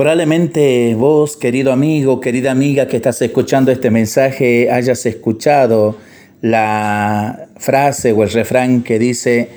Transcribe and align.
Probablemente 0.00 0.94
vos, 0.94 1.36
querido 1.36 1.72
amigo, 1.72 2.22
querida 2.22 2.52
amiga 2.52 2.88
que 2.88 2.96
estás 2.96 3.20
escuchando 3.20 3.70
este 3.70 3.90
mensaje, 3.90 4.70
hayas 4.70 5.04
escuchado 5.04 5.98
la 6.40 7.48
frase 7.58 8.12
o 8.12 8.22
el 8.22 8.30
refrán 8.30 8.82
que 8.82 8.98
dice 8.98 9.50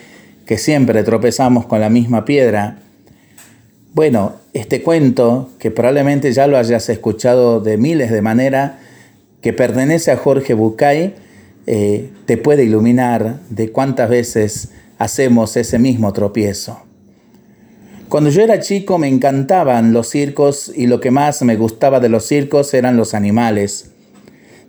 que 0.46 0.58
siempre 0.58 1.02
tropezamos 1.04 1.66
con 1.66 1.80
la 1.80 1.90
misma 1.90 2.26
piedra. 2.26 2.80
Bueno, 3.94 4.34
este 4.52 4.82
cuento, 4.82 5.50
que 5.60 5.72
probablemente 5.72 6.34
ya 6.34 6.46
lo 6.48 6.58
hayas 6.58 6.90
escuchado 6.90 7.62
de 7.62 7.78
miles 7.78 8.12
de 8.12 8.22
maneras, 8.22 8.74
que 9.40 9.54
pertenece 9.54 10.12
a 10.12 10.18
Jorge 10.18 10.56
Bucay, 10.56 11.16
eh, 11.68 12.10
te 12.26 12.36
puede 12.36 12.66
iluminar 12.66 13.40
de 13.50 13.72
cuántas 13.72 14.10
veces 14.10 14.72
hacemos 14.98 15.56
ese 15.56 15.80
mismo 15.80 16.12
tropiezo. 16.12 16.82
Cuando 18.14 18.30
yo 18.30 18.44
era 18.44 18.60
chico 18.60 19.00
me 19.00 19.08
encantaban 19.08 19.92
los 19.92 20.08
circos 20.08 20.72
y 20.76 20.86
lo 20.86 21.00
que 21.00 21.10
más 21.10 21.42
me 21.42 21.56
gustaba 21.56 22.00
de 22.00 22.10
los 22.10 22.28
circos 22.28 22.72
eran 22.76 22.96
los 22.96 23.16
animales. 23.16 23.90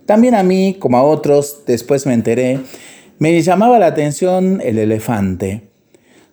También 0.07 0.33
a 0.33 0.41
mí, 0.41 0.77
como 0.79 0.97
a 0.97 1.03
otros, 1.03 1.61
después 1.67 2.07
me 2.07 2.15
enteré, 2.15 2.61
me 3.19 3.39
llamaba 3.43 3.77
la 3.77 3.85
atención 3.85 4.61
el 4.65 4.79
elefante. 4.79 5.61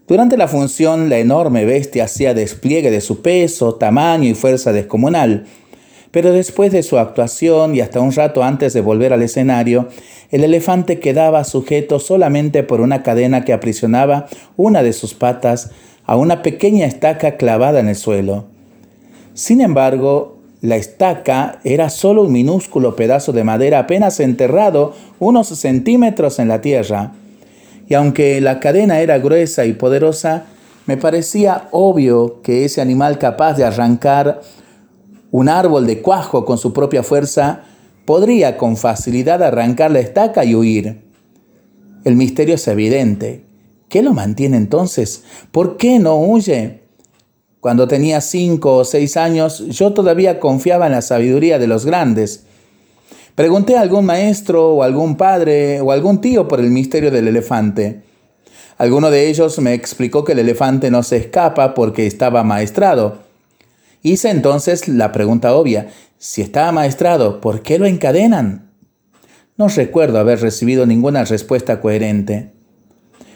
Durante 0.09 0.39
la 0.39 0.49
función, 0.49 1.11
la 1.11 1.19
enorme 1.19 1.67
bestia 1.67 2.05
hacía 2.05 2.33
despliegue 2.33 2.91
de 2.91 3.03
su 3.03 3.21
peso, 3.21 3.75
tamaño 3.75 4.31
y 4.31 4.35
fuerza 4.35 4.73
descomunal. 4.73 5.45
Pero 6.13 6.33
después 6.33 6.73
de 6.73 6.83
su 6.83 6.97
actuación 6.97 7.75
y 7.75 7.83
hasta 7.83 8.01
un 8.01 8.13
rato 8.13 8.43
antes 8.43 8.73
de 8.73 8.81
volver 8.81 9.13
al 9.13 9.21
escenario, 9.21 9.89
el 10.31 10.45
elefante 10.45 10.99
quedaba 10.99 11.45
sujeto 11.45 11.99
solamente 11.99 12.63
por 12.63 12.81
una 12.81 13.03
cadena 13.03 13.45
que 13.45 13.53
aprisionaba 13.53 14.29
una 14.57 14.83
de 14.83 14.95
sus 14.95 15.13
patas 15.13 15.73
a 16.05 16.17
una 16.17 16.43
pequeña 16.43 16.87
estaca 16.87 17.37
clavada 17.37 17.81
en 17.81 17.89
el 17.89 17.97
suelo. 17.97 18.45
Sin 19.35 19.61
embargo, 19.61 20.39
la 20.61 20.77
estaca 20.77 21.59
era 21.65 21.91
solo 21.91 22.23
un 22.23 22.33
minúsculo 22.33 22.95
pedazo 22.95 23.33
de 23.33 23.45
madera 23.45 23.81
apenas 23.81 24.21
enterrado 24.21 24.95
unos 25.19 25.49
centímetros 25.49 26.39
en 26.39 26.49
la 26.49 26.61
tierra. 26.61 27.13
Y 27.89 27.95
aunque 27.95 28.41
la 28.41 28.61
cadena 28.61 29.01
era 29.01 29.19
gruesa 29.19 29.65
y 29.65 29.73
poderosa, 29.73 30.45
me 30.87 30.97
parecía 30.97 31.69
obvio 31.73 32.43
que 32.43 32.65
ese 32.65 32.81
animal 32.81 33.19
capaz 33.19 33.55
de 33.55 33.65
arrancar 33.65 34.41
un 35.31 35.49
árbol 35.49 35.87
de 35.87 36.01
cuajo 36.01 36.45
con 36.45 36.59
su 36.59 36.73
propia 36.73 37.03
fuerza 37.03 37.63
podría 38.05 38.57
con 38.57 38.77
facilidad 38.77 39.43
arrancar 39.43 39.91
la 39.91 40.01
estaca 40.01 40.45
y 40.45 40.55
huir. 40.55 41.03
El 42.05 42.17
misterio 42.17 42.57
es 42.57 42.69
evidente. 42.69 43.45
¿Qué 43.93 44.01
lo 44.01 44.15
mantiene 44.15 44.57
entonces? 44.57 45.23
¿Por 45.51 45.77
qué 45.77 45.99
no 45.99 46.17
huye? 46.17 46.81
Cuando 47.61 47.87
tenía 47.87 48.23
cinco 48.23 48.79
o 48.79 48.85
seis 48.87 49.19
años, 49.19 49.67
yo 49.69 49.93
todavía 49.93 50.41
confiaba 50.41 50.87
en 50.87 50.93
la 50.93 51.03
sabiduría 51.03 51.59
de 51.59 51.67
los 51.67 51.85
grandes. 51.85 52.45
Pregunté 53.35 53.77
a 53.77 53.83
algún 53.83 54.07
maestro 54.07 54.71
o 54.71 54.83
algún 54.83 55.19
padre 55.19 55.83
o 55.83 55.93
algún 55.93 56.23
tío 56.23 56.49
por 56.49 56.61
el 56.61 56.71
misterio 56.71 57.11
del 57.11 57.29
elefante. 57.29 58.01
Alguno 58.79 59.11
de 59.11 59.29
ellos 59.29 59.59
me 59.59 59.75
explicó 59.75 60.25
que 60.25 60.33
el 60.33 60.39
elefante 60.39 60.91
no 60.91 61.03
se 61.03 61.19
escapa 61.19 61.75
porque 61.75 62.07
estaba 62.07 62.43
maestrado. 62.45 63.19
Hice 64.03 64.31
entonces 64.31 64.89
la 64.89 65.13
pregunta 65.13 65.55
obvia, 65.55 65.89
si 66.17 66.41
está 66.41 66.73
maestrado, 66.73 67.43
¿por 67.43 67.61
qué 67.61 67.79
lo 67.79 67.85
encadenan? 67.85 68.71
No 69.59 69.69
recuerdo 69.69 70.19
haber 70.19 70.41
recibido 70.41 70.87
ninguna 70.87 71.27
respuesta 71.27 71.83
coherente. 71.83 72.62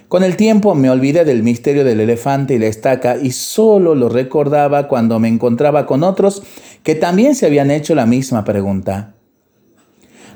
Con 0.08 0.22
el 0.22 0.36
tiempo 0.36 0.74
me 0.76 0.88
olvidé 0.88 1.24
del 1.24 1.42
misterio 1.42 1.84
del 1.84 2.00
elefante 2.00 2.54
y 2.54 2.58
la 2.58 2.66
estaca 2.66 3.16
y 3.16 3.32
solo 3.32 3.94
lo 3.96 4.08
recordaba 4.08 4.86
cuando 4.86 5.18
me 5.18 5.28
encontraba 5.28 5.84
con 5.84 6.04
otros 6.04 6.42
que 6.84 6.94
también 6.94 7.34
se 7.34 7.46
habían 7.46 7.72
hecho 7.72 7.94
la 7.96 8.06
misma 8.06 8.44
pregunta. 8.44 9.14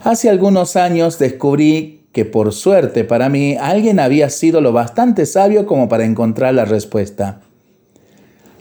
Hace 0.03 0.29
algunos 0.29 0.75
años 0.75 1.19
descubrí 1.19 2.07
que 2.11 2.25
por 2.25 2.53
suerte 2.53 3.05
para 3.05 3.29
mí 3.29 3.57
alguien 3.61 4.01
había 4.01 4.31
sido 4.31 4.61
lo 4.61 4.73
bastante 4.73 5.27
sabio 5.27 5.67
como 5.67 5.89
para 5.89 6.05
encontrar 6.05 6.55
la 6.55 6.65
respuesta. 6.65 7.41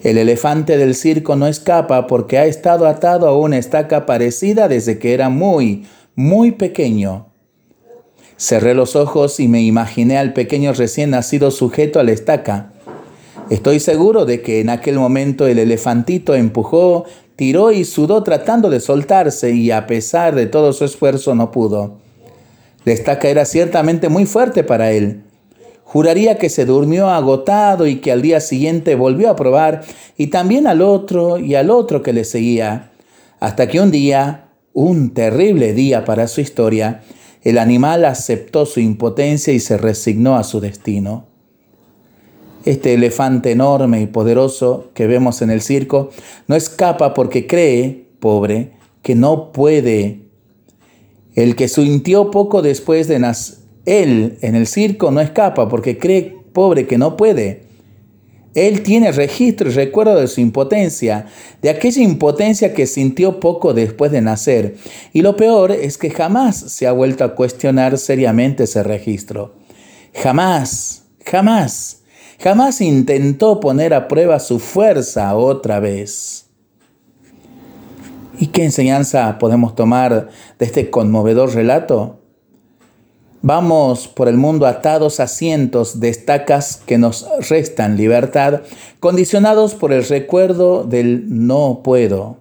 El 0.03 0.17
elefante 0.17 0.77
del 0.77 0.93
circo 0.93 1.35
no 1.35 1.47
escapa 1.47 2.05
porque 2.05 2.37
ha 2.37 2.45
estado 2.45 2.87
atado 2.87 3.27
a 3.27 3.37
una 3.37 3.57
estaca 3.57 4.05
parecida 4.05 4.67
desde 4.67 4.99
que 4.99 5.13
era 5.13 5.29
muy, 5.29 5.87
muy 6.15 6.51
pequeño. 6.51 7.28
Cerré 8.39 8.73
los 8.73 8.95
ojos 8.95 9.41
y 9.41 9.49
me 9.49 9.61
imaginé 9.61 10.17
al 10.17 10.31
pequeño 10.31 10.71
recién 10.71 11.09
nacido 11.09 11.51
sujeto 11.51 11.99
a 11.99 12.03
la 12.03 12.13
estaca. 12.13 12.71
Estoy 13.49 13.81
seguro 13.81 14.23
de 14.23 14.41
que 14.41 14.61
en 14.61 14.69
aquel 14.69 14.95
momento 14.95 15.45
el 15.45 15.59
elefantito 15.59 16.33
empujó, 16.35 17.03
tiró 17.35 17.73
y 17.73 17.83
sudó 17.83 18.23
tratando 18.23 18.69
de 18.69 18.79
soltarse 18.79 19.51
y 19.51 19.71
a 19.71 19.85
pesar 19.87 20.35
de 20.35 20.45
todo 20.45 20.71
su 20.71 20.85
esfuerzo 20.85 21.35
no 21.35 21.51
pudo. 21.51 21.97
La 22.85 22.93
estaca 22.93 23.27
era 23.27 23.43
ciertamente 23.43 24.07
muy 24.07 24.25
fuerte 24.25 24.63
para 24.63 24.93
él. 24.93 25.21
Juraría 25.83 26.37
que 26.37 26.47
se 26.47 26.63
durmió 26.63 27.09
agotado 27.09 27.87
y 27.87 27.97
que 27.97 28.13
al 28.13 28.21
día 28.21 28.39
siguiente 28.39 28.95
volvió 28.95 29.29
a 29.29 29.35
probar 29.35 29.81
y 30.15 30.27
también 30.27 30.65
al 30.65 30.81
otro 30.81 31.39
y 31.39 31.55
al 31.55 31.69
otro 31.69 32.01
que 32.03 32.13
le 32.13 32.23
seguía, 32.23 32.91
hasta 33.41 33.67
que 33.67 33.81
un 33.81 33.91
día, 33.91 34.45
un 34.71 35.13
terrible 35.13 35.73
día 35.73 36.05
para 36.05 36.29
su 36.29 36.39
historia, 36.39 37.01
el 37.43 37.57
animal 37.57 38.05
aceptó 38.05 38.65
su 38.65 38.79
impotencia 38.79 39.53
y 39.53 39.59
se 39.59 39.77
resignó 39.77 40.35
a 40.35 40.43
su 40.43 40.59
destino. 40.59 41.27
Este 42.65 42.93
elefante 42.93 43.51
enorme 43.51 44.01
y 44.01 44.07
poderoso 44.07 44.89
que 44.93 45.07
vemos 45.07 45.41
en 45.41 45.49
el 45.49 45.61
circo 45.61 46.09
no 46.47 46.55
escapa 46.55 47.13
porque 47.13 47.47
cree, 47.47 48.07
pobre, 48.19 48.73
que 49.01 49.15
no 49.15 49.51
puede. 49.53 50.25
El 51.35 51.55
que 51.55 51.69
sintió 51.69 52.31
poco 52.31 52.61
después 52.61 53.07
de 53.07 53.19
nacer, 53.19 53.59
él 53.85 54.37
en 54.41 54.55
el 54.55 54.67
circo 54.67 55.09
no 55.09 55.19
escapa 55.19 55.67
porque 55.67 55.97
cree, 55.97 56.37
pobre, 56.53 56.85
que 56.85 56.97
no 56.97 57.17
puede. 57.17 57.68
Él 58.55 58.81
tiene 58.81 59.11
registro 59.11 59.69
y 59.69 59.73
recuerdo 59.73 60.19
de 60.19 60.27
su 60.27 60.41
impotencia, 60.41 61.27
de 61.61 61.69
aquella 61.69 62.01
impotencia 62.01 62.73
que 62.73 62.87
sintió 62.87 63.39
poco 63.39 63.73
después 63.73 64.11
de 64.11 64.21
nacer. 64.21 64.75
Y 65.13 65.21
lo 65.21 65.35
peor 65.35 65.71
es 65.71 65.97
que 65.97 66.09
jamás 66.09 66.57
se 66.57 66.87
ha 66.87 66.91
vuelto 66.91 67.23
a 67.23 67.35
cuestionar 67.35 67.97
seriamente 67.97 68.63
ese 68.63 68.81
registro. 68.81 69.55
Jamás, 70.15 71.03
jamás, 71.25 72.01
jamás 72.39 72.81
intentó 72.81 73.59
poner 73.59 73.93
a 73.93 74.07
prueba 74.07 74.39
su 74.39 74.59
fuerza 74.59 75.35
otra 75.35 75.79
vez. 75.79 76.47
¿Y 78.39 78.47
qué 78.47 78.63
enseñanza 78.63 79.37
podemos 79.37 79.75
tomar 79.75 80.29
de 80.57 80.65
este 80.65 80.89
conmovedor 80.89 81.53
relato? 81.53 82.18
Vamos 83.41 84.09
por 84.09 84.27
el 84.27 84.35
mundo 84.35 84.65
atados 84.65 85.21
a 85.21 85.27
cientos 85.27 86.01
de 86.01 86.09
estacas 86.09 86.81
que 86.85 86.97
nos 86.97 87.25
restan 87.49 87.95
libertad, 87.95 88.61
condicionados 88.99 89.75
por 89.75 89.93
el 89.93 90.03
recuerdo 90.03 90.83
del 90.83 91.23
no 91.27 91.79
puedo. 91.81 92.37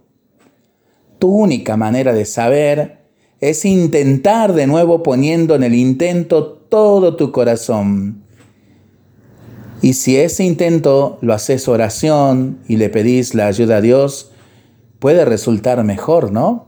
Tu 1.20 1.28
única 1.28 1.76
manera 1.76 2.12
de 2.12 2.24
saber 2.24 2.98
es 3.40 3.64
intentar 3.64 4.54
de 4.54 4.66
nuevo 4.66 5.04
poniendo 5.04 5.54
en 5.54 5.62
el 5.62 5.76
intento 5.76 6.44
todo 6.44 7.14
tu 7.14 7.30
corazón. 7.30 8.24
Y 9.80 9.92
si 9.92 10.16
ese 10.16 10.42
intento 10.42 11.18
lo 11.20 11.32
haces 11.32 11.68
oración 11.68 12.58
y 12.66 12.76
le 12.76 12.88
pedís 12.88 13.36
la 13.36 13.46
ayuda 13.46 13.76
a 13.76 13.80
Dios, 13.80 14.32
puede 14.98 15.24
resultar 15.24 15.84
mejor, 15.84 16.32
¿no? 16.32 16.67